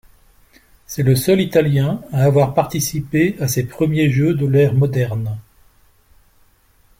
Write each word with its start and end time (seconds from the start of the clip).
C'est 0.87 1.03
le 1.03 1.15
seul 1.15 1.41
Italien 1.41 2.01
à 2.11 2.23
avoir 2.23 2.55
participé 2.55 3.35
à 3.39 3.47
ces 3.47 3.67
premiers 3.67 4.09
Jeux 4.09 4.33
de 4.33 4.47
l'ère 4.47 4.73
moderne. 4.73 5.37